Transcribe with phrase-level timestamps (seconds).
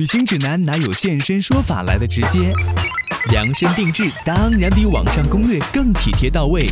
[0.00, 2.54] 旅行指南哪有现身说法来的直接？
[3.28, 6.66] 量身定制当然比网上攻略更体贴到位。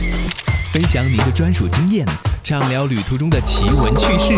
[0.72, 2.06] 分享您的专属经验，
[2.42, 4.32] 畅聊旅途中的奇闻趣事。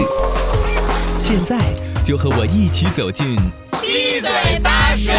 [1.21, 1.73] 现在
[2.03, 3.37] 就和我一起走进
[3.81, 5.13] 七嘴八舌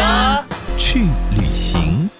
[0.76, 2.10] 去旅行。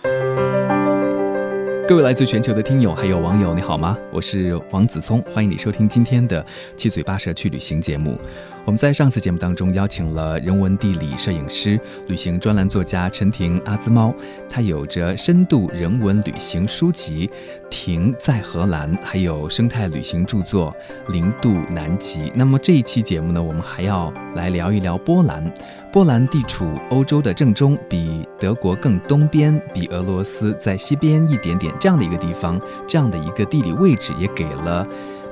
[1.89, 3.99] 各位来自全球的听友还有网友，你好吗？
[4.13, 6.45] 我是王子聪，欢迎你收听今天的
[6.77, 8.17] 七嘴八舌去旅行节目。
[8.65, 14.15] 我们在上次节目当中邀请了人文地理摄影师、旅行专栏作家陈婷阿兹猫，
[14.49, 17.27] 他有着深度人文旅行书籍
[17.69, 20.75] 《婷在荷兰》，还有生态旅行著作
[21.13, 22.23] 《零度南极》。
[22.33, 25.53] 那么这一期节目呢，我们还要来聊一聊波兰。
[25.93, 34.89] 波兰地处欧洲的正中，比德国更东边，比俄罗斯在西边一点点，这样的一个地方，这样的一个地理位置，也给了。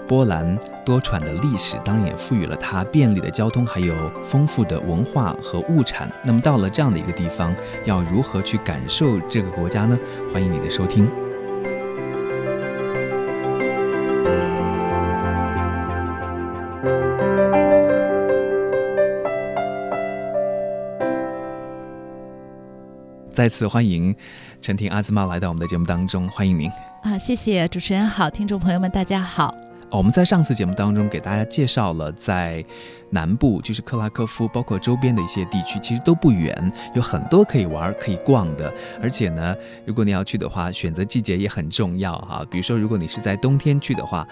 [0.06, 6.12] 波兰多舛的历史，当然也赋予了它便利的交通，还有丰富的文化和物产。
[6.26, 7.54] 那么到了这样的一个地方，
[7.86, 9.98] 要如何去感受这个国家呢？
[10.30, 11.08] 欢迎你的收听。
[23.40, 24.14] 再次欢迎
[24.60, 26.70] 陈婷阿兹玛来到我们的节目当中，欢迎您
[27.02, 27.16] 啊！
[27.16, 29.54] 谢谢主持人好，听众朋友们大家好。
[29.90, 32.62] 我们在上次节目当中给大家介绍了，在
[33.08, 38.70] 南部就是克拉科夫，包括周边的一些地区，其实都不远，有很多可以玩、可以逛的。
[39.00, 42.44] 而且呢，如果你要去的话，选择季节也很重要哈。
[42.50, 44.28] 比如说，如果你是在冬天去的话。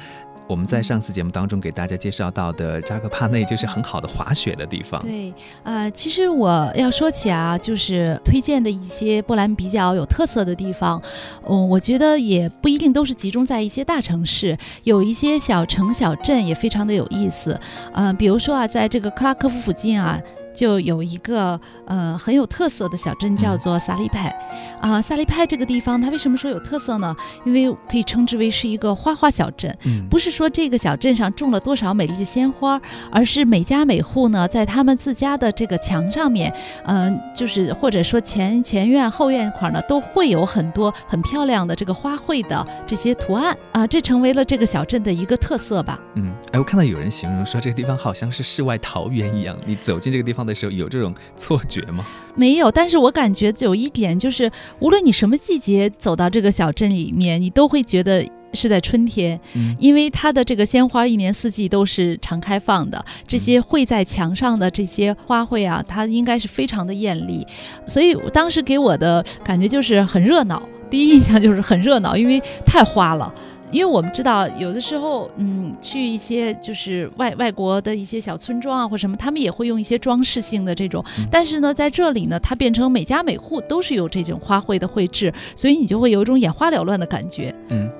[0.48, 5.00] 我们在上次节目当中给大家介绍到的扎克帕内就是很好的滑雪的地方。
[5.02, 5.32] 对，
[5.62, 11.00] 呃，其实我要说起啊，就是推荐的一些波兰比较有特色的地方，
[11.48, 17.60] 嗯，我觉得也不一定都是集中在一些大城市，有一些小城小镇也非常的有意思。
[17.92, 20.18] 嗯，比如说啊，在这个克拉科夫附近啊。
[20.54, 24.34] 就有一个呃很有特色的小镇，叫做萨利派，
[24.80, 27.14] 啊，萨利派这个地方它为什么说有特色呢？
[27.44, 29.77] 因为可以称之为是一个花花小镇，
[30.11, 32.80] 不是说这个小镇上种了多少美丽的鲜花，
[33.12, 36.52] 而是每家每户呢在他们自家的这个墙上面，
[36.84, 46.00] 嗯，就是或者说前前院后院块呢都会有很多很漂亮的这个花卉的这些图案啊，这成为了这个小镇的一个特色吧。
[46.17, 50.48] 嗯，哎，我看到有人形容说这个地方好像是世外桃源一样，你走进这个地方。
[50.48, 52.05] 的时候有这种错觉吗？
[52.35, 54.51] 没有，但是我感觉有一点就是，
[54.81, 59.39] 无论你什么季节走到这个小镇里面，你都会觉得是在春天，
[59.79, 67.47] 因为它的这个鲜花一年四季都是常开放的，这些绘在墙上的这些花卉啊，它应该是非常的艳丽，
[67.86, 73.35] 所以当时给我的感觉就是很热闹，第一印象就是很热闹，因为太花了。
[73.70, 81.05] 因为我们知道，有的时候，嗯，去一些就是外外国的一些小村庄啊，或什么，他们也会用一些装饰性的这种。
[81.30, 87.55] 但是呢，在这里呢，它变成每家每户都是有这种花卉的绘制，所以你就会有一种眼花缭乱的感觉。
[87.68, 87.90] 嗯，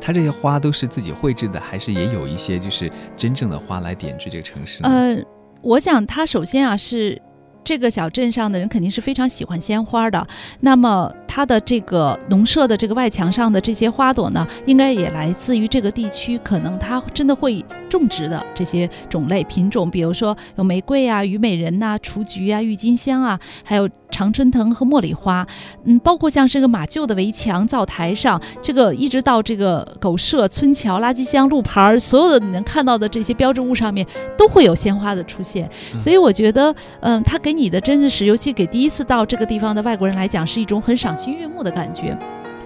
[0.00, 4.82] 它这些花都是自己绘制的，还是也有一些就是真正的花来点缀这个城市？
[4.82, 5.16] 呃，
[5.60, 7.20] 我想它首先啊是。
[7.66, 10.26] 这个小镇上的人肯定是非常喜欢鲜花的，
[10.60, 23.90] 那么它的这个农舍的这个外墙上的这些花朵呢，应该也来自于这个地区，可能它真的会种植的这些种类品种，比如说有玫瑰啊、虞美人呐、雏菊啊、郁金香啊，还有。
[24.10, 25.44] 常春藤和茉莉花，
[25.82, 34.06] 嗯，包括像这个马厩的围墙、灶台上，这个一直到这个狗舍、村桥、垃圾箱、路牌儿，所有的你能看到的这些标志物上面，
[34.38, 35.68] 都会有鲜花的出现。
[35.98, 42.18] 所以我觉得，嗯，它给你的真的是，尤其给第一次到这个地方的外国人来讲，是一种很赏心悦目的感觉。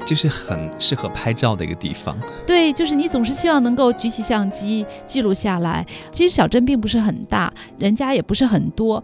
[0.04, 2.16] 就是很适合拍照的一个地方。
[2.46, 5.86] 对，就是你总是希望能够举起相机记录下来。
[6.10, 9.02] 其实小镇并不是很大，人家也不是很多，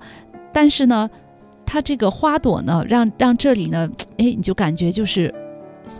[0.53, 1.09] 但是呢。
[1.67, 3.89] 它这个花朵呢，让让这里呢，
[4.19, 5.35] 哎，你就感觉就是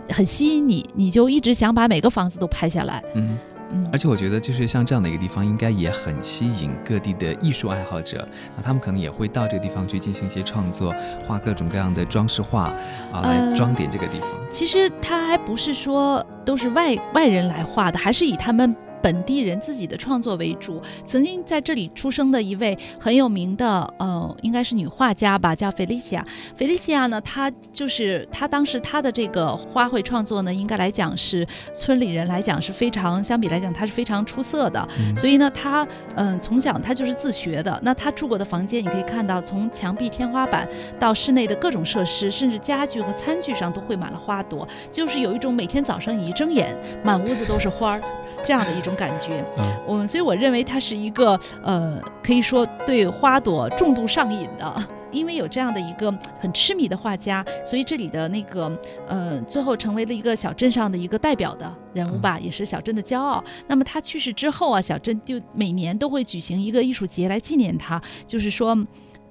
[0.09, 3.03] 很吸引你，你就一直想把每个房子都拍下来。
[3.15, 3.35] 嗯
[3.75, 8.27] 嗯，而且我觉得就是像这样的一个地方，应该也很吸引各地的艺术爱好者。
[8.55, 10.95] 那他们可能也会到这个地方去进行一些创作，
[11.27, 12.73] 画各种各样的装饰画
[13.11, 14.29] 啊，来装点这个地方。
[14.49, 18.75] 其实它还不是说都是外外人来画的，还是以他们。
[19.05, 26.25] 本地人自己的创作为主，曾经在这里出生的一位很有名的，呃，应该是女画家吧，叫菲利西亚。
[26.57, 34.89] 菲利西亚呢，她就是她当时她的这个花卉创作呢，应该来讲是村里人来讲是非常，相比来讲她是非常出色的。
[35.15, 37.79] 所以呢，她嗯，从小她就是自学的。
[37.83, 40.67] 那她住过的房间，你可以看到，从墙壁、天花板
[40.99, 48.01] 到室内的各种设施，甚至家具和餐具上都绘满了花朵，就是有一种每天早上你一睁眼，满屋子都是花儿。
[48.45, 49.43] 这样的一种感觉，
[49.87, 58.71] 我所以我认为它是一个呃，可以说对花朵重度上瘾的因为有这样的一个很痴迷的画家，所以这里的那个
[59.07, 63.43] 呃，最后成为了一个小镇上的一个代表的人物吧，也是小镇的骄傲。
[63.67, 68.77] 那么他去世之后啊，小镇就每年都会举行一个艺术节来纪念他，就是说。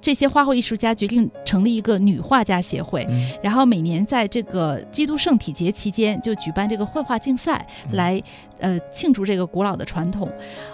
[0.04, 3.08] 这些花卉艺术家决定成立一个女画家协会，
[3.42, 8.22] 然后每年在这个基督圣体节期间就举办这个绘画竞赛，来
[8.58, 10.30] 呃庆祝这个古老的传统。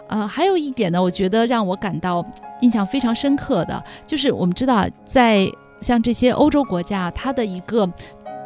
[0.09, 2.27] 呃，还有一点呢，我觉得让我感到
[2.61, 5.49] 印象非常深刻的就是，我们知道在
[5.81, 7.88] 像这些欧洲国家，它的一个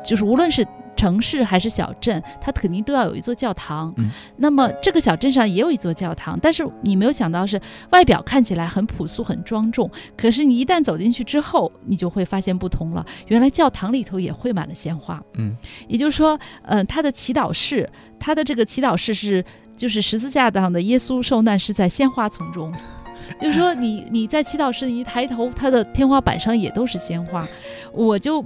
[0.04, 0.62] 就是无论是。
[0.96, 3.92] 城市还是小镇，它肯定都要有一座教堂。
[3.96, 7.60] 嗯，那么这个小镇上也有一座教堂，但是你没有想到是
[7.90, 13.04] 外表看起来很朴素、很庄重，可是你一旦走进去之后，你就会发现不同了。
[13.28, 15.22] 原来教堂里头也绘满了鲜花。
[15.34, 15.56] 嗯，
[15.88, 17.88] 也就是说，嗯，它的祈祷室，
[18.18, 19.44] 它的这个祈祷室是
[19.76, 22.72] 就是十字架上的耶稣受难是在鲜花丛中，
[23.40, 27.46] 就是说你你在祈祷室一抬头，它的天花板上也都是鲜花，
[27.92, 28.44] 我就。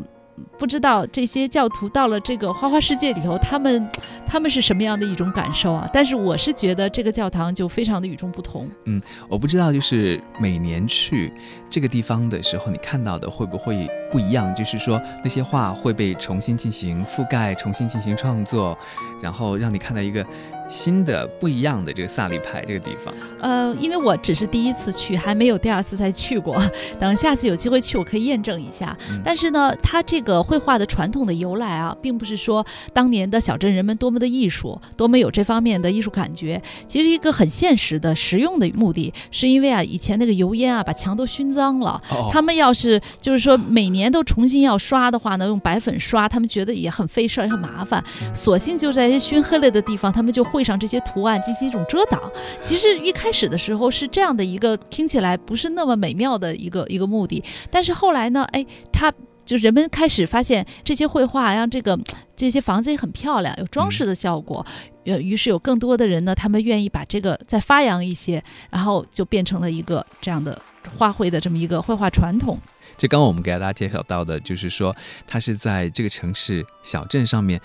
[0.59, 3.89] 不知道这些教徒到了这个花花世界里头，他们
[4.27, 5.89] 他们是什么样的一种感受啊？
[5.93, 8.69] 但是我是觉得这个教堂就非常的与众不同。
[8.85, 11.33] 嗯，我不知道，就是每年去
[11.71, 14.55] 这个地方的时候，你看到的会不会不一样？
[14.55, 18.77] 就是说那些画会被重新进行覆盖，重新进行创作，
[19.23, 20.25] 然后让你看到一个。
[20.69, 26.61] 新的不一样的这个萨利派这个地方，呃，因为我只是第一次去，还没有第二次再去过。
[27.01, 28.97] 等下次有机会去，我可以验证一下。
[29.25, 36.61] 但是呢，它这个绘画的传统的由来啊，并不是说当年的小镇人们多么的艺术，多么有这方面的艺术感觉。
[36.87, 42.01] 其实一个很现实的、实用的目的，是因为啊，以前那个油烟啊，把墙都熏脏了。
[42.31, 48.05] 他们要是就是说每年都重新要刷的话呢，用白粉刷，他们觉得也很费事儿，也很麻烦。
[48.35, 50.58] 索性就在一些熏黑了的地方，他们就会。
[50.59, 52.21] 绘上这些图案进行一种遮挡，
[52.61, 57.41] 其实一开始的时候是这样的一个听起来不是那么美妙的一个一个目的，
[57.71, 59.15] 但是后来呢，哎，他
[59.45, 61.97] 就人们开始发现这些绘画让这个
[62.35, 64.67] 这些房子也很漂亮，有装饰的效果，
[65.05, 70.61] 呃，于是有更多的人呢，他们愿意把这个再发扬一些，然后就变成了一个这样的
[70.99, 72.59] 花卉的这么一个绘画传统。
[72.97, 77.61] 就刚刚我们给大家介绍到的，就是说它是在这个城市小镇上面。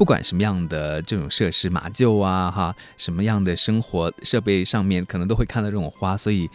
[0.00, 6.16] 不管什么样的这种设施，马厩啊，哈，什么样的生活设备上面，可能都会看到这种花。
[6.16, 6.48] 所以，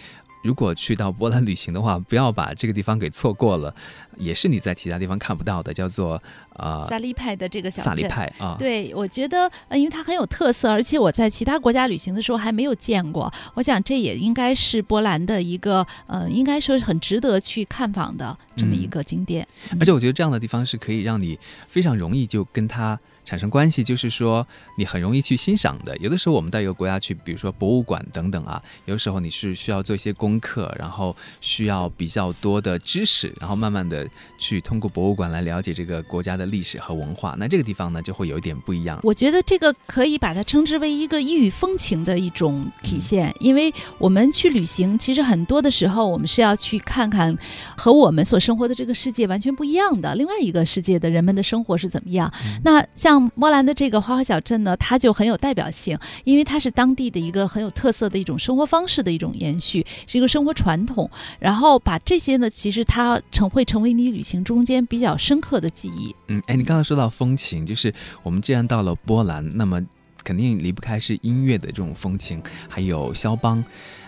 [0.43, 3.71] 如果去到波兰旅行的话，不要把这个地方给错过了，
[4.17, 6.19] 也是你在其他地方看不到的，叫做
[6.55, 8.55] 呃萨利派的这个小萨利派啊。
[8.57, 13.31] 对，我觉得，呃，因为它很有特色，而且我在其他国家旅行的时候还没有见过。
[13.53, 19.47] 我想这也应该是波兰的一个，呃，应该说是很值得去看访的这么一个景点。
[19.79, 21.37] 而且我觉得这样的地方是可以让你
[21.67, 22.99] 非常容易就跟它。
[23.25, 24.45] 产生关系就是说，
[24.77, 25.97] 你很容易去欣赏的。
[25.97, 34.07] 有的时候我们到一个国家去，比如说博物馆等等啊，有的时候你是需要做一些功课，然后需要比较多的知识，然后慢慢的
[34.37, 37.35] 去通过博物馆来了解这个国家的历史和文化。
[37.39, 38.99] 那这个地方呢，就会有一点不一样。
[39.01, 47.35] 我觉得这个可以把它称之为一个异域风情的一种体现，因为我们去旅行，其实很多的时候我们是要去看看
[47.75, 52.31] 和我们所生活的这个世界完全不一样的另外一个世界的人们的生活是怎么样。
[52.63, 53.14] 那像。
[53.15, 61.09] 像波兰的这个花花小镇呢，它就很有代表性，因为它是当地的一个很有特色的一种生活方式的一种延续，是一个生活传统。
[61.39, 66.13] 然后把这些呢，其实它成会成为你旅行中间比较深刻的记忆。
[66.27, 69.81] 嗯，哎，你刚才说到风情，就是我们既然到了波兰，那么
[70.21, 73.63] 肯定离不开是音乐的这种风情，还有肖邦。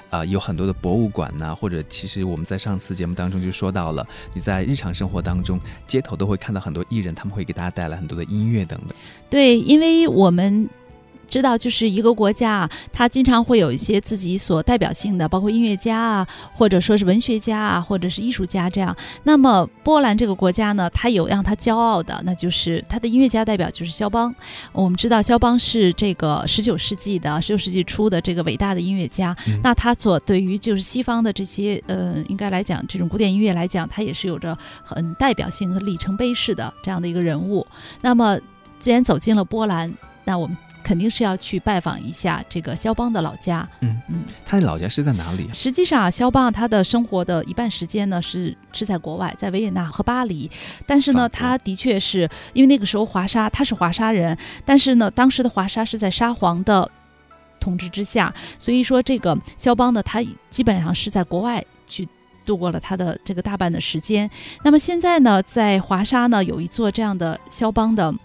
[0.10, 8.90] 啊，有很多的博物馆呐，或者其实我们在上次节目当中就说到了，你在日常生活当中，街头都会看到很多艺人，他们会给大家带来很多的音乐等等。
[9.30, 10.70] 对，因为我们。
[11.28, 18.96] 知道，就是一个国家啊，它经常会有一些自己所代表性的，包括音乐家啊，或者说是文学家啊，或者是艺术家这样。
[19.24, 24.34] 那么波兰这个国家呢，它有让它骄傲的，那就是它的音乐家代表就是肖邦。
[24.72, 29.36] 我们知道肖邦是这个十九世纪的十九世纪初的这个伟大的音乐家。
[29.62, 37.66] 那他所对于就是西方的这些呃，应该来讲这种古典音乐来讲，他也是有着很代表性和里程碑式的这样的一个人物。
[38.02, 38.40] 那么
[38.80, 39.94] 既然走进了波兰，
[40.24, 40.56] 那我们。
[40.88, 43.68] 肯定是要去拜访一下这个肖邦的老家。
[43.82, 45.50] 嗯嗯，他的老家是在哪里？
[45.52, 50.50] 实际上啊，肖邦他的生活的一半时间呢是是在国外，在维也纳和巴黎。
[50.86, 56.90] 但是呢，他的确是因为那个时候华沙他是华沙人，但是呢，当时的华沙是在沙皇的
[57.60, 62.08] 统治之下，所以说这个肖邦呢，他基本上是在国外去
[62.46, 64.30] 度过了他的这个大半的时间。
[64.64, 68.16] 那么现在呢，在华沙呢有一座这样的肖邦的。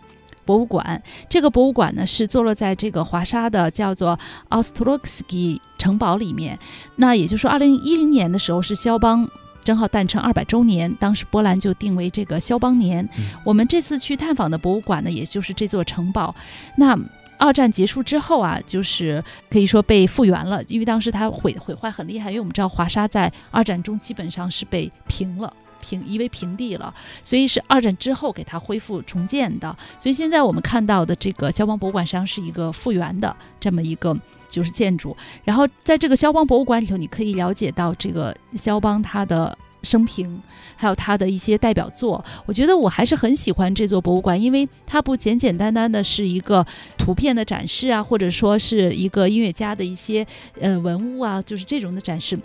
[0.44, 4.18] 博物馆，这个博物馆呢是坐落在这个华沙的叫做
[4.48, 6.58] 奥斯特洛克斯基城堡里面。
[6.96, 9.28] 那也就是说，二零一零年的时候是肖邦
[9.62, 13.08] 正好诞辰二百周年，当时波兰就定为这个肖邦年。
[13.44, 16.34] 我们这次去探访的博物馆呢，也就是这座城堡。
[16.76, 16.98] 那
[17.38, 22.30] 二战结束之后啊，就是可以说被复原了，因为当时它毁毁坏很厉害。
[22.30, 25.52] 因为我们知道华沙在二战中基本上是被平了。
[25.82, 29.76] 平夷为平地了，所以是二战之后给它恢复重建的。
[29.98, 34.16] 所以现在我们看到的这个肖邦博物馆实际上是一个复原的这么一个
[34.48, 35.14] 就是建筑。
[35.44, 40.40] 然后在这个肖邦博物馆里头，你可以了解到这个肖邦他的生平，
[40.76, 42.24] 还有他的一些代表作。
[42.46, 46.64] 我觉得我还是很喜欢这座博物馆，因为它不简简单单的是一个
[46.96, 50.24] 图片的展示啊，或者说是一个音乐家的一些
[50.60, 52.38] 呃文物啊，就是这种的展示。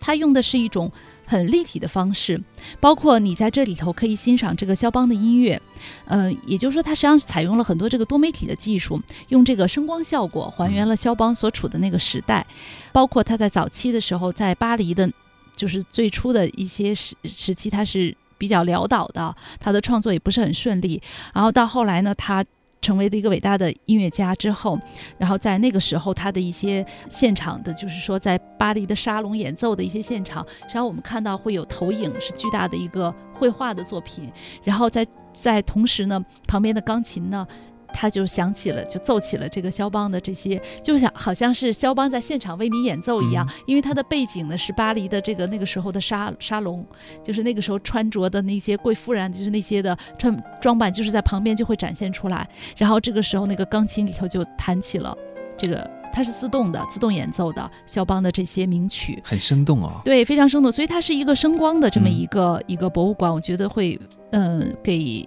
[0.00, 0.90] 它用的是一种。
[1.26, 2.40] 很立体的方式，
[2.80, 5.60] 包括你在这里头可以欣赏这个肖邦的音乐，
[6.06, 12.46] 呃，也就是说，它实际上是采用了很多这个多媒体的技术，用这个声光效果还原了肖邦所处的那个时代，
[12.92, 15.10] 包括他在早期的时候在巴黎的，
[15.54, 21.02] 就是最初的一些时时期，他是比较潦倒的，他的创作也不是很顺利，
[21.34, 22.44] 然后到后来呢，他。
[22.86, 24.78] 成为了一个伟大的音乐家之后，
[25.18, 34.30] 然后在那个时候，他的一些现场的，就是说在巴黎的沙龙演奏的一些现场，然后我们看到会有投影，是巨大的一个绘画的作品。
[34.62, 37.44] 然后在在同时呢，旁边的钢琴呢。
[37.92, 43.48] 他就想起了，就奏起了这个肖邦的这些，就想好像是肖邦在现场为你演奏一样。
[43.66, 46.84] 因为他的背景呢是巴黎的这个那个时候的沙沙龙，
[47.22, 52.48] 就是那个时候穿着的那些贵妇人，就是那些的穿装扮，就是在旁边就会展现出来。
[52.76, 55.16] 然后这个时候那个钢琴里头就弹起了
[55.56, 60.00] 这个，它是自动的，自动演奏的肖邦的这些名曲，很生动哦。
[60.04, 60.70] 对，非常生动。
[60.70, 63.98] 所以它是一个声光的这么一个一个博物馆，我觉得会
[64.32, 65.26] 嗯给。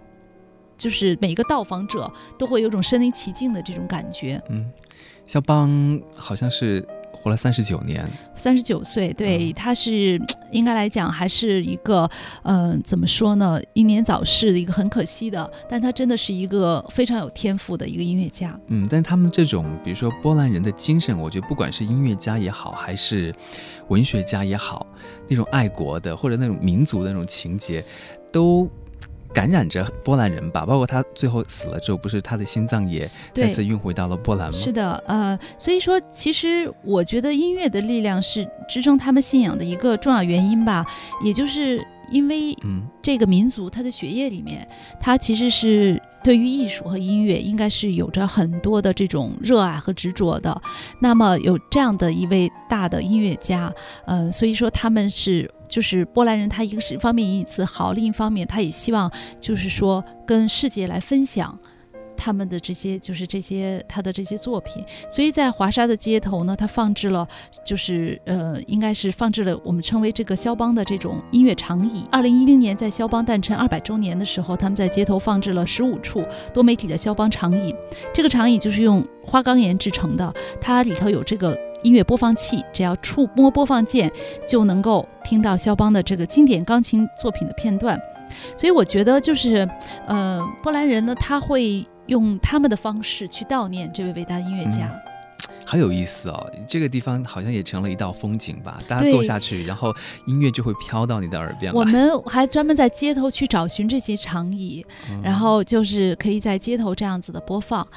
[0.79, 4.41] 就是每一个到访者都会有种身临其境的这种感觉。
[4.49, 4.65] 嗯，
[5.25, 10.19] 肖邦好像是活了三十九年，三十九岁，对，他是
[10.51, 12.09] 应该来讲还是一个，
[12.43, 13.59] 嗯，怎么说呢？
[13.73, 18.57] 英年早逝的一个很可惜的，但他真的是一个非常有天赋的一个音乐家。
[18.67, 23.35] 嗯，但他们这种，比如说波兰人的精神，我觉得不管是音乐家也好，还是
[23.89, 24.87] 文学家也好，
[25.27, 27.83] 那种爱国的或者那种民族的那种情节，
[28.31, 28.69] 都。
[29.33, 34.57] 感染着波兰人吧，包括他最后死了之后，不是他的心脏也再次运回到了波兰吗？
[34.57, 40.85] 是的，呃，所以说，其实我觉得音乐的力量是支撑他们信仰的一个重要原因吧，
[41.23, 44.67] 也就是因为，嗯，这个民族他的血液里面，
[44.99, 50.59] 他其实是对于艺术和音乐应该是有着很多的这种热爱和执着的。
[50.99, 53.71] 那么有这样的一位大的音乐家，
[54.05, 55.49] 嗯，所以说他们是。
[55.69, 59.09] 就是波兰人，他一个是方面引以自豪，另一方面他也希望，
[59.39, 61.57] 就是说跟世界来分享
[62.17, 64.83] 他们的这些，就是这些他的这些作品。
[65.09, 67.25] 所以在华沙的街头呢，他放置了，
[67.63, 72.05] 就是呃，应该是放置了我们称为这个肖邦的这种音乐长椅。
[72.11, 77.73] 二零一零年在肖邦诞辰二百周年的时候，他们在街头放置了十五处多媒体的肖邦长椅。
[78.13, 81.68] 这个长椅就是用花岗岩制成的，它里头有这个。
[81.83, 84.11] 音乐播放器，只要触摸播放键，
[84.47, 87.99] 就能够听到肖邦的这个经典钢琴作品的片段。
[88.55, 89.67] 所以我觉得，就是，
[90.07, 94.89] 呃，波兰人呢，他会用他们的方式去悼念这位伟大的音乐家。
[95.65, 98.79] 好有意思哦，这个地方好像也成了一道风景吧？
[98.87, 99.93] 大家坐下去，然后
[100.25, 101.71] 音乐就会飘到你的耳边。
[101.73, 104.83] 我们还专门在街头去找寻这些长椅，
[105.23, 107.87] 然后就是可以在街头这样子的播放。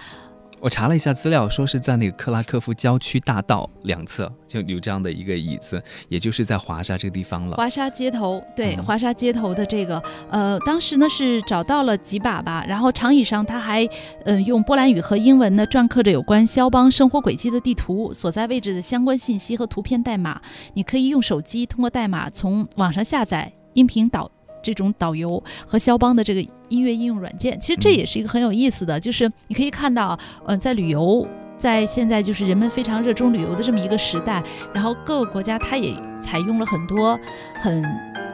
[0.62, 7.56] 我查了一下资料，说是在那个克拉科夫郊区大道两侧就有这样的一个椅子，也就是在华沙这个地方了。
[7.56, 10.00] 华沙街头，对，华沙街头的这个，
[10.30, 13.84] 呃，当时呢是找到了几把吧，然后长椅上他还，
[14.24, 20.40] 嗯，用波兰语和英文呢篆刻着有关肖邦生活轨迹的地图、所在位置的相关信息和图片代码。
[20.74, 24.30] 你可以用手机通过代码从网上下载音频导。
[24.62, 31.26] 这种导游和肖邦的这个音乐应用软件，其实这也是一个很有意思的，就是你可以看到，嗯，在旅游，
[31.58, 34.42] 在现在就是人们非常热衷旅游的这么一个时代，
[34.72, 37.18] 然后各个国家它也采用了很多
[37.60, 37.84] 很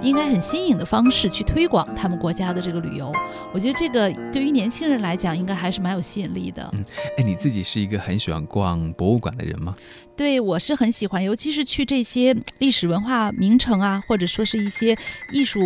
[0.00, 3.12] 应该很新颖的方式去推广他们国家的这个旅游。
[3.52, 6.68] 我觉得这个对于年轻人来讲，应该还是蛮有吸引力的。
[6.72, 6.84] 嗯，
[7.16, 9.74] 哎，你自己是一个很喜欢逛博物馆的人吗？
[10.16, 14.96] 对，我是很喜欢，尤其是去这些历史文化名城啊，或者说是一些
[15.32, 15.60] 艺术。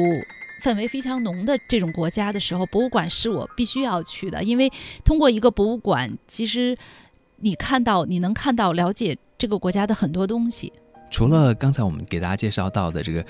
[0.63, 4.71] 氛围非常浓的这种国家的时候，博物馆是我必须要去的，因为
[5.05, 6.79] 通过一个博物馆，其实
[7.37, 10.73] 你看到你能看到了解这个国家的很多东西。
[11.11, 13.25] 除了刚才我们给大家介绍到的这个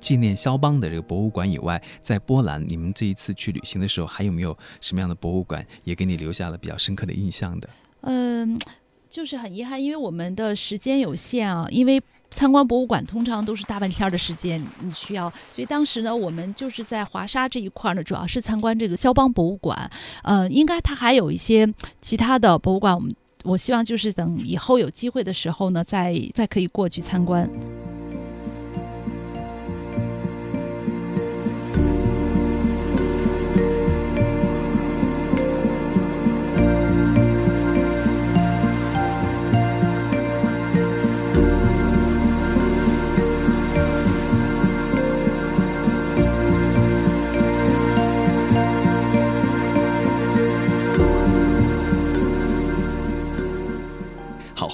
[0.00, 7.70] 纪念肖邦的这个博物馆以外，在波兰，你们这一次去旅行的时候，还有没有什么样的博物馆也给你留下了比较深刻的印象的？
[8.02, 8.58] 嗯。
[9.12, 19.90] 就是很遗憾，因为我们的时间有限啊，因为参观博物馆通常都是大半天的时间，你需要，所以当时呢，我们就是在华沙这一块呢，主要是参观这个肖邦博物馆，
[20.24, 23.14] 呃，应该它还有一些其他的博物馆，我们
[23.44, 27.46] 我希望就是等以后有机会的时候呢，再再可以过去参观。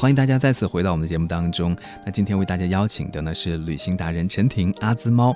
[0.00, 1.76] 欢迎大家再次回到我们的节目当中。
[2.06, 5.34] 那今天为大家邀请的呢是旅行达人陈婷阿兹猫。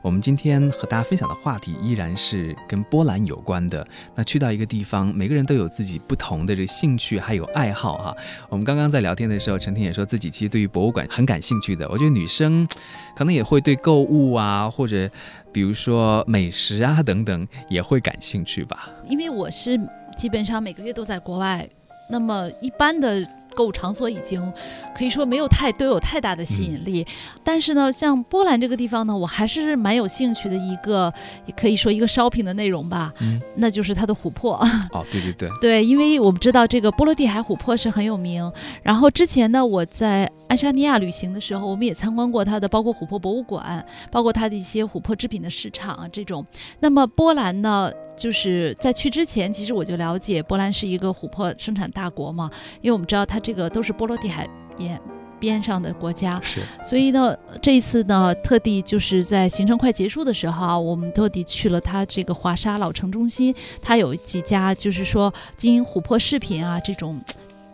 [0.00, 3.86] 我们今天和大家分享的话题依然是跟波兰有关的。
[4.14, 8.16] 那去到一个地方，每个人都有自己不同的这兴趣还有爱好哈。
[8.48, 11.86] 我们刚刚在聊天的时候，陈婷也说自己其实对于博物馆很感兴趣的。
[11.90, 12.66] 我觉得女生
[13.14, 15.06] 可能也会对购物啊，或者
[15.52, 18.88] 比如说美食啊等等也会感兴趣吧。
[19.06, 19.78] 因为我是
[20.16, 21.68] 基本上每个月都在国外，
[22.08, 23.22] 那么一般的。
[23.58, 24.40] 购物场所已经
[24.96, 27.04] 可以说没有太都有太大的吸引力，
[27.42, 31.12] 但是呢，像波兰这个地方呢，我还是蛮有兴趣的一个，
[31.44, 34.54] 也可以说一个 shopping 的内容吧，嗯，那就是它的琥珀。
[34.92, 38.48] 哦，对对对， 对，因为我们知道这个波罗的海琥珀是很有名，
[38.84, 40.30] 然后之前呢，我在。
[40.48, 46.42] 爱沙尼亚旅行的时候，我们也参观过它的，包括琥珀博物馆，包括它的一些琥珀制品的市场啊，这种。
[46.80, 52.50] 那么波兰呢，就是在去之前，其实我就了解波兰是一个琥珀生产大国嘛，
[52.82, 54.46] 因为我们知道它这个都是波罗的海
[54.76, 55.00] 边
[55.38, 56.60] 边上的国家，是。
[56.84, 67.18] 所以呢，这一次呢，特地就是在行程快结束的时候啊，我们特地去了它这个华沙老城中心，它有几家就是说经营琥珀饰品啊这种。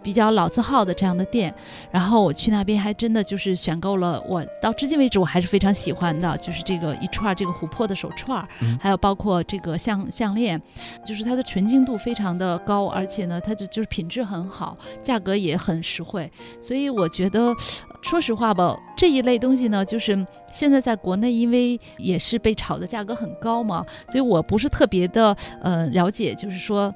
[0.05, 1.53] 比较老字号的这样的店，
[1.91, 8.47] 然后我去那边还真的就是选购了，我到至今为止我还是非常喜欢的，就是这个一串这个琥珀的手串，
[8.79, 10.61] 还有包括这个项项链，
[11.05, 17.55] 就是它的纯净度非常的高，而且呢，它的就是品质很好，价格也很实惠，所以我觉得，
[18.03, 26.95] 说实话吧，这一类东西呢，就是现在在国内因为也是被炒的价格很高嘛，所以我不是特别的呃了解，就是说。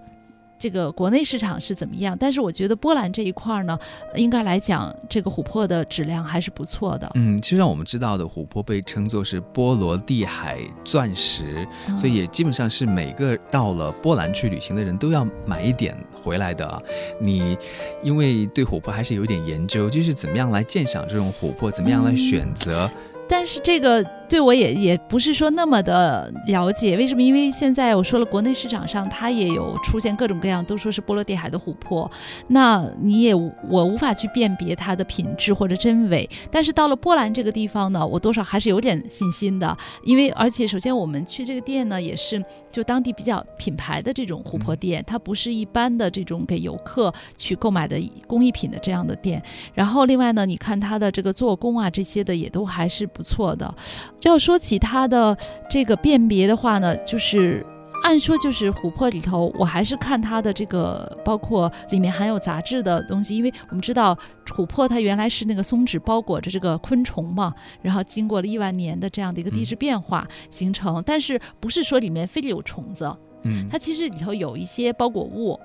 [0.59, 2.17] 这个国内市场是怎么样？
[2.19, 3.79] 但是我觉得波兰这一块呢，
[4.17, 7.11] 应该来讲，这个琥珀的质量还是不错的。
[7.15, 11.67] 嗯，就像我们知道的琥珀被称作是波罗的海钻石，
[11.97, 16.83] 所以也基本上是每个到了波兰去旅行的人都要买一点回来的。
[17.21, 17.57] 你
[18.03, 22.91] 因为对琥珀还是有点研究，就是怎么样来鉴赏这种琥珀，怎么样来选择。
[23.29, 24.05] 但是这个。
[24.29, 27.23] 对我也也不是说那么的了解，为什么？
[27.23, 32.11] 因为现在我说了，国内市场上它也有出现各种各样，都说是波罗的海的琥珀，
[32.49, 36.29] 那你也我无法去辨别它的品质或者真伪。
[36.51, 49.43] 但是到了波兰这个地方呢，我多少还是有点信心的，因为而且首先我们去这个店呢，也是就当地比较品牌的这种琥珀店，它不是一般的这种给游客去购买的工艺品的这样的店。
[49.73, 53.75] 然后另外呢，你看它的这个做工啊，这些的也都还是不错的。
[54.23, 55.37] 要说起它的
[55.71, 57.65] 这个辨别的话呢，就是
[58.03, 75.59] 按说就是琥珀里头，我还是看它的这个，包括里面含有杂质的东西，因为我们知道琥珀它原来是那个松脂包裹着这个昆虫嘛，然后经过了亿万年的这样的一个地质变化形成，但是不是说里面非得有虫子，嗯，它其实里头有一些包裹物。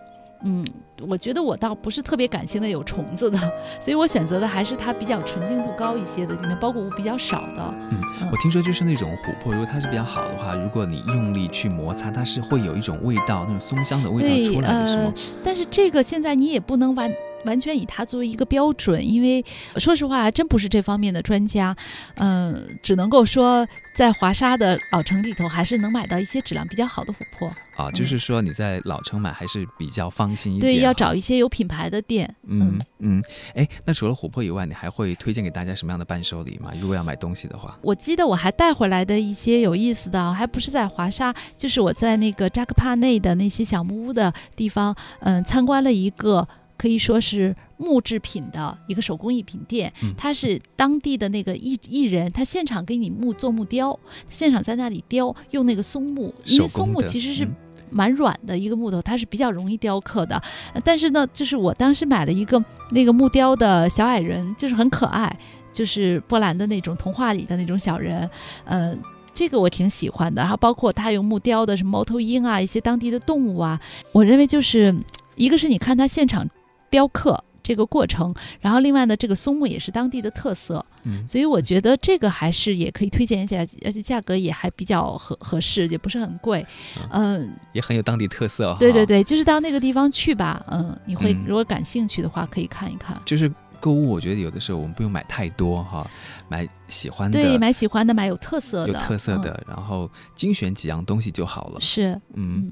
[0.45, 0.65] 嗯，
[1.08, 3.38] 我觉得我倒不是特别感性的有虫子的，
[3.82, 7.73] 所以我选择的还是它比较纯净度高一些的，里面包裹物比较少的。
[7.91, 8.01] 嗯，
[8.32, 15.13] 我听说就是那种琥珀，如果它是比较好的话，如果你用力去摩擦，它是会有一种味道，那种松香的味道出来的是吗？
[15.43, 17.12] 但是这个现在你也不能完
[17.45, 19.43] 完全以它作为一个标准，因为
[19.77, 21.75] 说实话，还真不是这方面的专家。
[22.15, 27.53] 嗯，只能够说在华沙的老城里头，还是能买到一些质量比较好的琥珀。
[27.75, 30.75] 啊，就是说你在老城买还是比较放心一点。
[30.75, 32.32] 对，要找一些有品牌的店。
[32.47, 33.23] 嗯嗯，
[33.56, 36.71] 哎，那除了琥珀以外，你还会推荐给大家什么样的伴手礼吗？
[36.79, 57.47] 如果要买东西的话，我记得我还带回来的一些有意思的，还不是在华沙，就是我在那个扎克帕内的那些小木屋的地方，嗯，参观了一个可以说是木制品的一个手工艺品店，它是当地的那个艺艺人，他现场给你木做木雕，现场在那里雕，用那个松木，因为松木其实是。
[57.95, 60.41] 蛮软的一个木头，它是比较容易雕刻的。
[60.83, 62.59] 但是呢，就是我当时买了一个
[62.89, 65.38] 那个木雕的小矮人，就是很可爱，
[65.71, 68.27] 就是波兰的那种童话里的那种小人。
[68.65, 68.97] 呃，
[69.31, 70.41] 这个我挺喜欢的。
[70.41, 73.79] 然后包括他用木雕的什么猫头鹰啊，一些当地的动物啊，
[74.12, 74.91] 我认为就是
[75.36, 76.49] 一个是你看他现场
[76.93, 77.43] 雕刻。
[77.65, 78.36] 这个过程。
[78.60, 86.67] 然后另外呢，这个松木也是当地的特色，嗯，所以我觉得这个还是也可以推荐一下，而且价格也还比较合合适，也不是很贵，
[87.10, 88.75] 嗯，也很有当地特色。
[88.82, 93.17] 对对对，就是到那个地方去吧，嗯，你会嗯如果感兴趣的话，可以看一看。
[93.23, 96.06] 就是购物，我觉得有的时候我们不用买太多哈，
[96.49, 101.82] 买喜欢的，对，买喜欢的，买有特色的有的，特色的，然后精选几样东西就好了嗯、。
[101.82, 102.71] 是，嗯，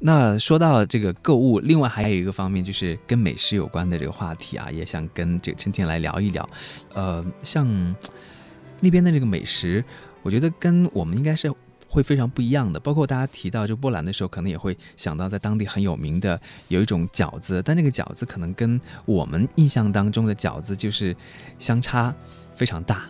[0.00, 6.48] 那说到这个购物，另外还有一个方面就是跟美食有关的这个话题啊，也想跟这个春天来聊一聊。
[6.94, 7.66] 呃，像
[8.80, 9.84] 那边的这个美食，
[10.22, 11.52] 我觉得跟我们应该是
[11.88, 12.78] 会非常不一样的。
[12.78, 21.16] 包括大家提到就波兰的时候，可能也会想到在当地很有名的有一种饺子，但那个饺子可能跟我们印象当中的饺子就是
[21.58, 22.14] 相差
[22.54, 23.04] 非常大。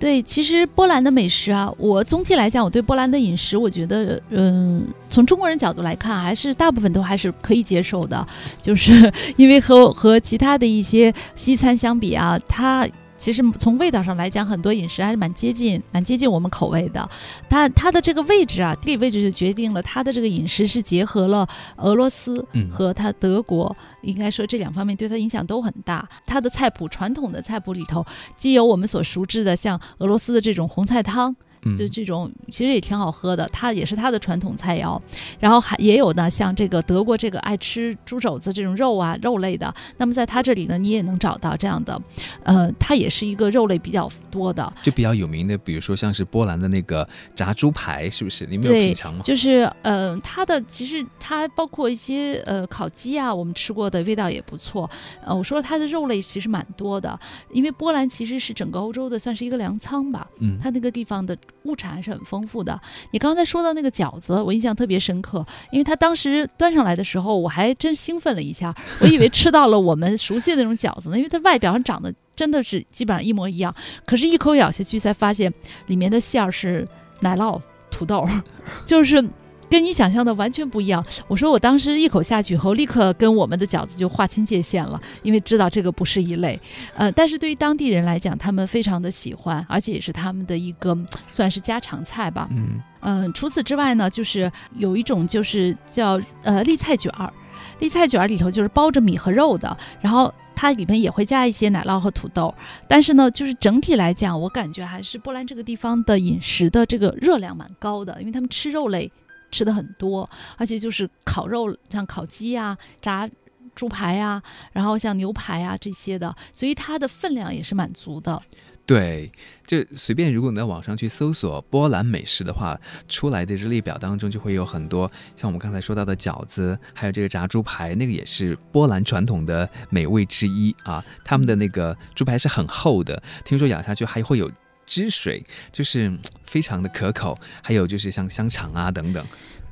[0.00, 8.26] 对，其实波兰的美食啊，我总体来讲，我对波兰的饮食，我觉得，嗯，从中国人角度来看，还是大部分都还是可以接受的，
[8.62, 12.88] 就是 因为和和其他的一些西餐相比啊，它。
[13.20, 17.08] 其实从味道上来讲，很多饮食还是蛮接近、蛮接近我们口味的。
[17.50, 26.08] 它它的这个位置啊，地理位置就决定了它的这个饮食是结合了俄罗斯嗯和它德国，应该说这两方面对它影响都很大。
[26.24, 28.04] 它的菜谱，传统的菜谱里头，
[28.36, 31.36] 既有我们所熟知的像俄罗斯的这种红菜汤，嗯，
[31.76, 35.00] 就这种其实也挺好喝的，它也是它的传统菜肴。
[35.38, 42.00] 然后还也有呢，像这个德国这个爱吃猪肘子这种肉啊肉类的，那么在它这里呢，你也能找到这样的，
[42.42, 48.46] 呃，它也是一个肉类比较多的，就比较有名的，比如说像是波兰的那个炸猪排，是不是？
[48.46, 49.20] 你们有品尝吗？
[49.22, 54.88] 就是呃，它的其实它包括一些呃烤鸡啊，我们吃过的味道也不错。
[55.24, 57.18] 呃，我说它的肉类其实蛮多的，
[57.52, 62.80] 因为波兰其实是整个欧洲的算是一个粮仓吧，嗯，它那个地方的物产还是很丰富的。
[63.12, 73.74] 你刚才说到那个饺子，我印象特别深刻，因为他当时端上来的时候，我还真兴奋了一下，我以为吃到了我们熟悉的那种饺子呢，因为它外表上长得真的是基本上一模一样，
[74.06, 75.52] 可是，一口咬下去才发现
[75.86, 76.86] 里面的馅儿是
[77.20, 77.60] 奶酪、
[77.90, 78.26] 土豆，
[78.86, 79.24] 就是。
[79.70, 81.02] 跟你想象的完全不一样。
[81.28, 86.60] 我说我当时一口下去后，立刻跟我们的饺子就划清界限了，因为知道这个不是一类。
[86.94, 92.48] 呃，但是对于当地人来讲，他们非常的喜欢，而且也是他们的一个算是家常菜吧。
[92.50, 97.32] 嗯嗯、除此之外呢，就是有一种就是叫呃栗菜卷儿，
[97.78, 100.32] 栗菜卷儿里头就是包着米和肉的，然后。
[100.52, 102.54] 它里面也会加一些奶酪和土豆，
[102.86, 109.10] 但是呢，就是整体来讲，我感觉还是波兰这个地方的饮食的这个热量蛮高的，因为他们吃肉类
[109.50, 113.28] 吃的很多，而且就是烤肉，像烤鸡呀、炸
[113.74, 118.40] 猪排呀、然后像牛排啊这些的，所以它的分量也是蛮足的。
[118.86, 119.30] 对，
[119.64, 131.04] 就随便如果你在网上去搜索波兰美食的话，出来的这列表当中就会有很多像我们刚才说到的饺子，还有这个炸猪排，那个也是波兰传统的美味之一啊。
[131.24, 134.50] 他们的那个猪排是很厚的，听说咬下去还会有
[134.90, 137.38] 汁水，就是嗯非常的可口。
[137.62, 139.24] 还有就是像香肠啊等等，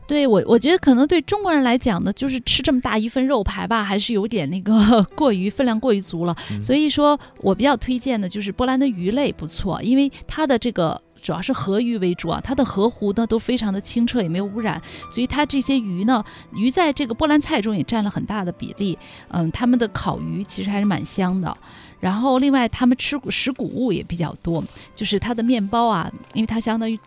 [0.07, 6.35] 对我，我觉得可能对中国人来讲呢，就是吃这么大一份肉排吧，还是有点那个 过于分量过于足了。
[6.53, 11.03] 嗯所以说我比较推荐的就是波兰的鱼类不错，因为它的这个。
[11.21, 18.97] 主要是河鱼为主啊，它的河湖呢都非常的清澈，也没有污染，所以它这些鱼呢，鱼在这个波兰菜中也占了很大的比例。
[19.31, 21.55] 嗯，他们的烤鱼其实还是蛮香的。
[22.01, 24.63] 然后另外他们吃食谷物也比较多，
[24.95, 26.99] 就是它的面包啊，因为它相当于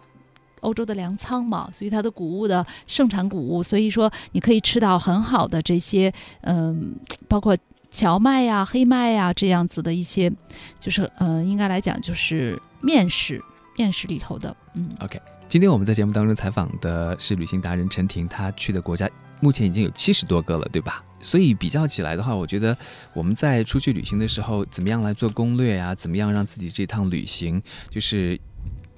[0.59, 6.95] 欧洲的粮仓嘛，所以它的谷物的盛产谷物，所以说你可以吃到很好的这些，嗯，
[7.27, 7.57] 包括
[7.89, 10.31] 荞麦呀、黑麦呀这样子的一些，
[10.79, 13.43] 就是嗯，应该来讲就是面食，
[13.75, 15.19] 面食里头的，嗯，OK。
[15.51, 19.09] 今天我们在节目当中采访的是旅行达人陈婷，她去的国家
[19.41, 21.03] 目前已经有七十多个了，对吧？
[21.21, 22.77] 所以比较起来的话，我觉得
[23.11, 28.39] 我们在出去旅行的时候，怎么样来做攻略呀、怎么样让自己这趟旅行就是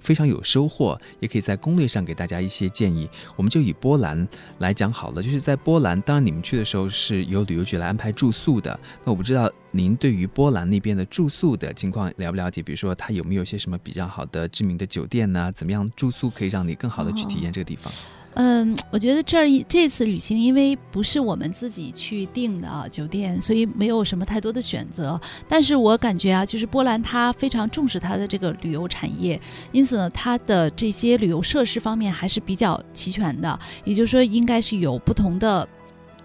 [0.03, 3.09] 非常有收获，也可以在攻略上给大家一些建议。
[3.37, 4.27] 我们就以波兰
[4.59, 8.77] 来讲好了，就是在波兰，当然你们去的时候是由旅游局来安排住宿的。
[9.05, 12.61] 那我不知道您对于波兰那边的住宿的情况了不了解？
[12.61, 15.51] 比如说，它有没有一些什么比较好的知名的酒店呢？
[15.53, 17.91] 怎么样住宿可以让你更好的去体验这个地方？
[18.35, 25.19] 嗯，我觉得这儿一这次旅行，因为不是我们自己去订的啊酒店，所以没有什么太多的选择。
[25.47, 29.39] 但是我感觉啊，就是波兰它非常重视它的这个旅游产业，
[29.71, 33.59] 因此呢，它的这些旅游设施方面还是比较齐全的。
[33.85, 35.67] 也就是说，应该是有不同的。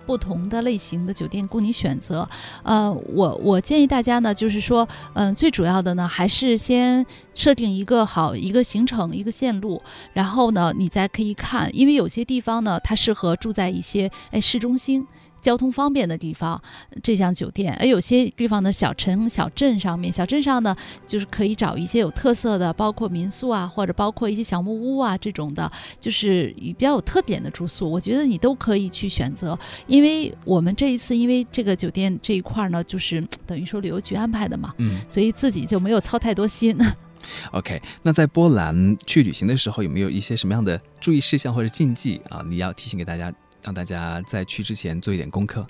[0.09, 2.27] 不同的类型的酒店供你选择，
[2.62, 9.83] 呃，我我建议大家呢，就是说，嗯、最主要的呢，还是先设定一个好一个行程一个线路，
[10.14, 15.07] 然后呢，你再可以看，因为有些地方呢，它适合住在一些哎市中心。
[15.49, 16.61] 交通方便的地方，
[17.03, 27.91] 这项酒店；而有些地方的，小城、小镇上面，小镇上呢，就是可以找一些有特色的，包括民宿啊，或者包括一些小木屋啊这种的，就是比较有特点的住宿。
[27.91, 36.77] 我觉得你都可以去选择，因为我们这一次因为这个酒店这一块呢，就是等于说旅游局安排的嘛，嗯所以自己就没有操太多心。
[37.53, 37.81] OK。
[38.03, 42.45] 那在波兰去旅行的时候，有没有一些什么样的注意事项或者禁忌啊？
[42.47, 45.66] 你要提醒给大家，让大家在去之前做一点功课。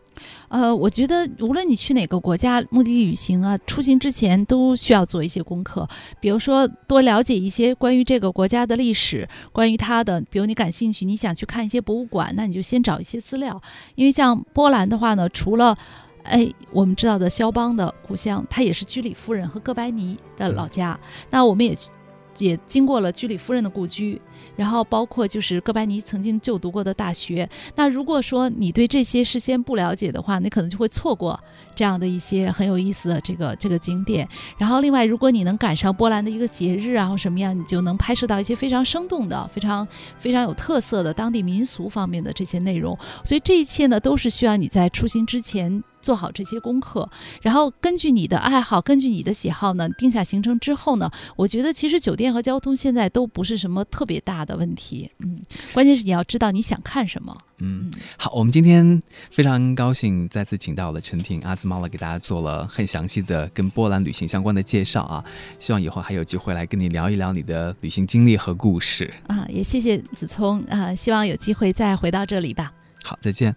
[0.48, 5.88] 呃，我觉得无论你去哪个国家目的地旅行啊，出行之前都需要做一些功课，
[6.20, 13.60] 比如说多了解一些关于这个国家的历史，关于它的，比如你感兴趣，你想去看一些博物馆，那你就先找一些资料，
[13.94, 15.76] 因为像波兰的话呢，除了
[16.24, 20.98] 哎，我们知道的肖邦的故乡，它也是居里夫人和哥白尼的老家。
[21.30, 21.90] 那我们也去
[22.38, 24.20] 也经过了居里夫人的故居，
[24.56, 27.48] 然后包括就是哥白尼曾经就读过的大学。
[27.74, 31.38] 那如果说你对这些事先不了解的话，你可能就会错过
[31.74, 34.28] 这样的一些很有意思的这个这个景点。
[34.56, 39.86] 然后另外，如果你能赶上波兰的一个节日啊或什么样，你就能拍摄到一些非常生动的、非常
[40.18, 42.96] 非常有特色的当地民俗方面的这些内容。
[43.24, 45.82] 所以这一切呢，都是需要你在出行之前。
[46.00, 47.08] 做好这些功课，
[47.42, 55.40] 然后根据你的爱好，根据你的喜好呢，定下行程之后呢，我觉得其实酒店和交通现在都不是什么特别大的问题，嗯，
[55.72, 57.36] 关键是你要知道你想看什么。
[57.58, 65.24] 嗯，好，我们今天非常高兴再次请到了陈婷阿兹猫了给大家做了很详细的跟波兰旅行相关的介绍啊，
[65.58, 72.72] 希望以后还有机会来跟你聊一聊你的旅行经历和故事啊，也谢谢子聪啊，希望有机会再回到这里吧。
[73.02, 73.54] 好，再见。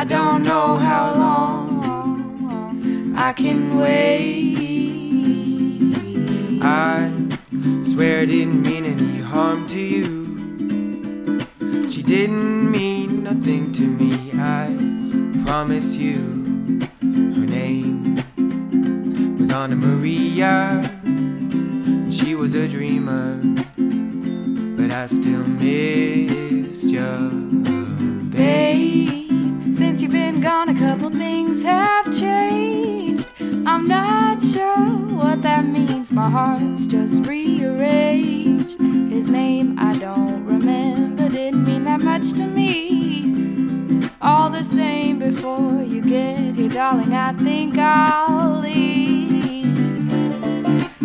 [0.00, 4.56] I don't know how long I can wait.
[6.62, 7.12] I
[7.84, 10.20] swear I didn't mean any harm to you.
[11.90, 14.32] She didn't mean nothing to me.
[14.34, 14.74] I
[15.44, 16.48] promise you.
[17.00, 18.16] Her name
[19.38, 20.82] was Anna Maria.
[22.10, 23.36] She was a dreamer,
[24.76, 27.39] but I still missed you,
[30.10, 33.28] you've been gone, a couple things have changed.
[33.64, 36.10] I'm not sure what that means.
[36.10, 38.80] My heart's just rearranged.
[38.80, 44.10] His name I don't remember, didn't mean that much to me.
[44.20, 50.10] All the same, before you get here, darling, I think I'll leave.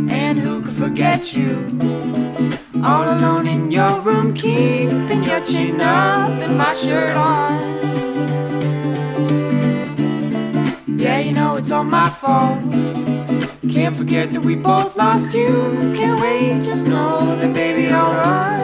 [0.10, 1.52] And who could forget you?
[2.84, 7.95] All alone in your room, keeping your chin up and my shirt on.
[11.66, 12.60] It's all my fault.
[13.74, 15.48] Can't forget that we both lost you.
[15.96, 18.62] Can't wait, just know that baby, alright.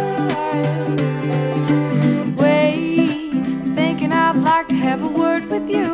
[2.38, 3.32] Wait,
[3.74, 5.90] thinking I'd like to have a word with you.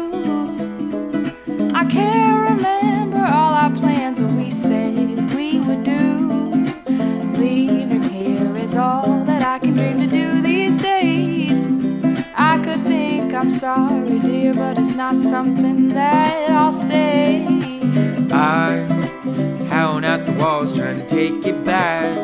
[1.74, 2.27] I can't
[13.38, 17.46] I'm sorry, dear, but it's not something that I'll say.
[18.32, 18.90] I'm
[19.68, 22.18] howling at the walls trying to take it back.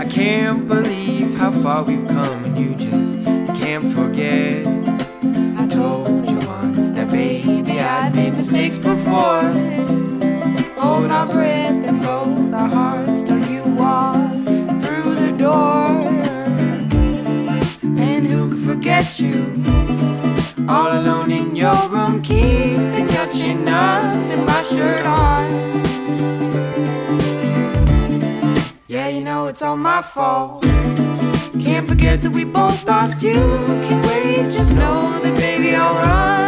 [0.00, 3.18] I can't believe how far we've come, and you just
[3.60, 4.64] can't forget.
[5.58, 9.42] I told you once that baby I'd made mistakes before.
[10.80, 13.24] Hold our breath and both our hearts
[19.20, 19.52] you?
[20.68, 25.46] All alone in your room, keeping your chin up and my shirt on.
[28.88, 30.62] Yeah, you know it's all my fault.
[30.62, 33.34] Can't forget that we both lost you.
[33.34, 36.40] Can't wait, just know that baby, alright.
[36.40, 36.45] I'm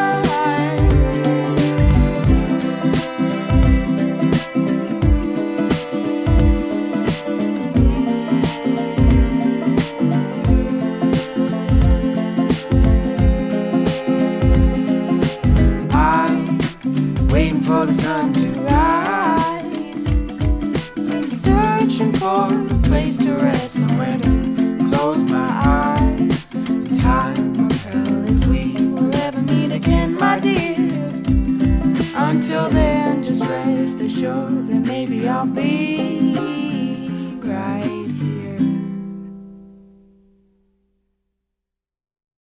[34.28, 36.17] that maybe I'll be